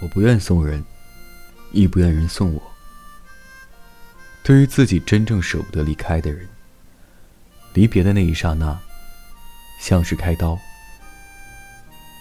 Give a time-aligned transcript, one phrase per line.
[0.00, 0.84] 我不愿送人，
[1.72, 2.62] 亦不愿人送我。
[4.42, 6.48] 对于自己真正舍不得离开的人，
[7.74, 8.78] 离别的那一刹那，
[9.78, 10.58] 像是开刀。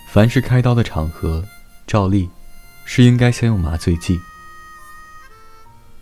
[0.07, 1.43] 凡是开刀的场合，
[1.87, 2.29] 照例
[2.83, 4.19] 是应该先用麻醉剂，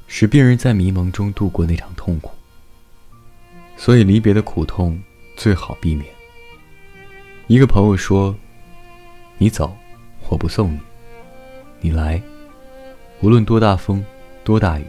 [0.08, 2.32] 使病人在迷蒙中度过那场痛苦。
[3.76, 5.00] 所以离别的苦痛
[5.36, 6.12] 最好避免。
[7.46, 8.36] 一个朋友说
[9.38, 9.78] ：“你走，
[10.30, 10.80] 我不送你；
[11.88, 12.22] 你来，
[13.22, 14.04] 无论多大风，
[14.44, 14.84] 多大雨。”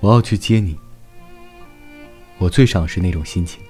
[0.00, 0.78] 我要去接你，
[2.38, 3.62] 我最赏识那种心情。